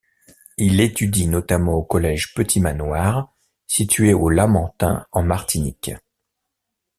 [0.57, 3.31] Il étudie notamment au collège Petit Manoir,
[3.67, 5.91] situé au Lamentin en Martinique.